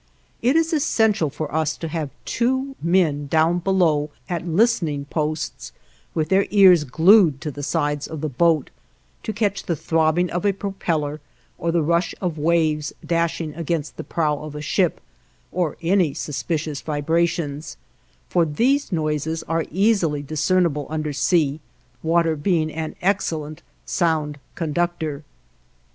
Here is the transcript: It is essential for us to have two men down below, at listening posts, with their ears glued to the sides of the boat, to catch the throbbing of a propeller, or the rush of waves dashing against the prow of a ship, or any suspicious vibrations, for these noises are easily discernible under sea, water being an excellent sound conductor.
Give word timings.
It 0.41 0.55
is 0.55 0.73
essential 0.73 1.29
for 1.29 1.53
us 1.53 1.77
to 1.77 1.87
have 1.87 2.09
two 2.25 2.75
men 2.81 3.27
down 3.27 3.59
below, 3.59 4.09
at 4.27 4.47
listening 4.47 5.05
posts, 5.05 5.73
with 6.15 6.29
their 6.29 6.47
ears 6.49 6.85
glued 6.85 7.39
to 7.41 7.51
the 7.51 7.61
sides 7.61 8.07
of 8.07 8.21
the 8.21 8.27
boat, 8.27 8.71
to 9.21 9.31
catch 9.31 9.61
the 9.63 9.75
throbbing 9.75 10.31
of 10.31 10.43
a 10.43 10.53
propeller, 10.53 11.21
or 11.59 11.71
the 11.71 11.83
rush 11.83 12.15
of 12.19 12.39
waves 12.39 12.91
dashing 13.05 13.53
against 13.53 13.95
the 13.95 14.03
prow 14.03 14.39
of 14.39 14.55
a 14.55 14.59
ship, 14.63 15.01
or 15.51 15.77
any 15.83 16.15
suspicious 16.15 16.81
vibrations, 16.81 17.77
for 18.27 18.43
these 18.43 18.91
noises 18.91 19.43
are 19.43 19.65
easily 19.69 20.23
discernible 20.23 20.87
under 20.89 21.13
sea, 21.13 21.59
water 22.01 22.35
being 22.35 22.73
an 22.73 22.95
excellent 23.03 23.61
sound 23.85 24.39
conductor. 24.55 25.23